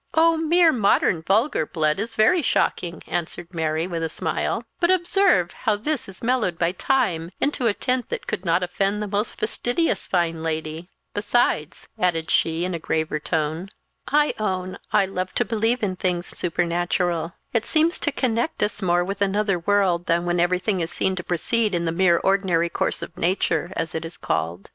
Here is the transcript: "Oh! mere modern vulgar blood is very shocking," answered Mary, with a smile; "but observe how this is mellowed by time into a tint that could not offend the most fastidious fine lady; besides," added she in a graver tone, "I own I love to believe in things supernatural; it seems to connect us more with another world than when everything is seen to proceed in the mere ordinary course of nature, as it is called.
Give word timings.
"Oh! 0.15 0.35
mere 0.35 0.71
modern 0.71 1.21
vulgar 1.21 1.63
blood 1.67 1.99
is 1.99 2.15
very 2.15 2.41
shocking," 2.41 3.03
answered 3.05 3.53
Mary, 3.53 3.85
with 3.85 4.01
a 4.01 4.09
smile; 4.09 4.63
"but 4.79 4.89
observe 4.89 5.51
how 5.53 5.75
this 5.75 6.09
is 6.09 6.23
mellowed 6.23 6.57
by 6.57 6.71
time 6.71 7.29
into 7.39 7.67
a 7.67 7.73
tint 7.75 8.09
that 8.09 8.25
could 8.25 8.43
not 8.43 8.63
offend 8.63 8.99
the 8.99 9.07
most 9.07 9.35
fastidious 9.35 10.07
fine 10.07 10.41
lady; 10.41 10.89
besides," 11.13 11.87
added 11.99 12.31
she 12.31 12.65
in 12.65 12.73
a 12.73 12.79
graver 12.79 13.19
tone, 13.19 13.69
"I 14.07 14.33
own 14.39 14.79
I 14.91 15.05
love 15.05 15.35
to 15.35 15.45
believe 15.45 15.83
in 15.83 15.95
things 15.97 16.25
supernatural; 16.25 17.33
it 17.53 17.67
seems 17.67 17.99
to 17.99 18.11
connect 18.11 18.63
us 18.63 18.81
more 18.81 19.03
with 19.03 19.21
another 19.21 19.59
world 19.59 20.07
than 20.07 20.25
when 20.25 20.39
everything 20.39 20.79
is 20.81 20.89
seen 20.91 21.15
to 21.17 21.23
proceed 21.23 21.75
in 21.75 21.85
the 21.85 21.91
mere 21.91 22.17
ordinary 22.17 22.69
course 22.69 23.03
of 23.03 23.15
nature, 23.19 23.71
as 23.75 23.93
it 23.93 24.03
is 24.03 24.17
called. 24.17 24.67